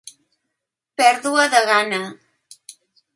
Pèrdua 1.01 1.45
de 1.55 1.61
gana. 1.67 2.01